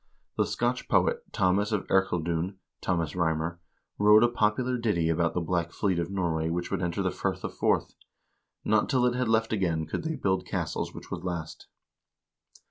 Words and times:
The 0.35 0.47
Scotch 0.47 0.87
poet, 0.89 1.31
Thomas 1.31 1.71
of 1.71 1.85
Erceldoune 1.91 2.57
(Thomas 2.81 3.15
Rymer), 3.15 3.59
wrote 3.99 4.23
a 4.23 4.27
popular 4.29 4.75
ditty 4.75 5.09
about 5.09 5.35
the 5.35 5.41
black 5.41 5.71
fleet 5.71 5.99
of 5.99 6.09
Norway 6.09 6.49
which 6.49 6.71
would 6.71 6.81
enter 6.81 7.03
the 7.03 7.11
Firth 7.11 7.43
of 7.43 7.53
Forth. 7.53 7.93
Not 8.65 8.89
till 8.89 9.05
it 9.05 9.13
had 9.13 9.27
left 9.29 9.53
again 9.53 9.85
could 9.85 10.01
they 10.03 10.15
build 10.15 10.43
castles 10.47 10.91
which 10.91 11.11
would 11.11 11.23
last. 11.23 11.67